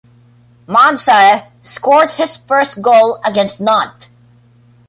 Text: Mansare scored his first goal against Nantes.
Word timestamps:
Mansare 0.67 1.51
scored 1.61 2.09
his 2.09 2.35
first 2.35 2.81
goal 2.81 3.19
against 3.23 3.61
Nantes. 3.61 4.09